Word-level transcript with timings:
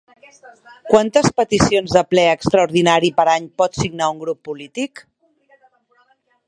Quantes 0.91 1.29
peticions 1.41 1.93
de 1.97 2.03
ple 2.13 2.23
extraordinari 2.31 3.13
per 3.19 3.27
any 3.35 3.47
pot 3.63 3.81
signar 3.83 4.11
un 4.17 4.25
grup 4.25 4.43
polític? 4.51 5.07